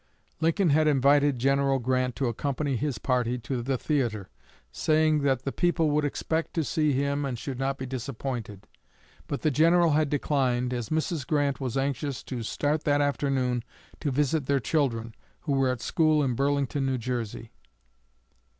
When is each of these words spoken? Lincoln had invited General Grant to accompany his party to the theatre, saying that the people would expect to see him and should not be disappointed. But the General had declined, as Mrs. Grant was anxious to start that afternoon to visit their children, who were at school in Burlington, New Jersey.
Lincoln 0.39 0.71
had 0.71 0.87
invited 0.87 1.37
General 1.37 1.77
Grant 1.77 2.15
to 2.15 2.25
accompany 2.27 2.75
his 2.75 2.97
party 2.97 3.37
to 3.37 3.61
the 3.61 3.77
theatre, 3.77 4.29
saying 4.71 5.19
that 5.21 5.43
the 5.43 5.51
people 5.51 5.91
would 5.91 6.03
expect 6.05 6.55
to 6.55 6.63
see 6.63 6.91
him 6.93 7.23
and 7.23 7.37
should 7.37 7.59
not 7.59 7.77
be 7.77 7.85
disappointed. 7.85 8.65
But 9.27 9.43
the 9.43 9.51
General 9.51 9.91
had 9.91 10.09
declined, 10.09 10.73
as 10.73 10.89
Mrs. 10.89 11.27
Grant 11.27 11.61
was 11.61 11.77
anxious 11.77 12.23
to 12.23 12.41
start 12.41 12.83
that 12.85 12.99
afternoon 12.99 13.63
to 13.99 14.09
visit 14.09 14.47
their 14.47 14.59
children, 14.59 15.13
who 15.41 15.51
were 15.53 15.69
at 15.69 15.81
school 15.81 16.23
in 16.23 16.33
Burlington, 16.33 16.83
New 16.87 16.97
Jersey. 16.97 17.51